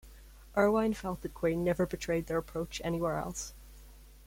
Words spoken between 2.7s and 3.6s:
anywhere else".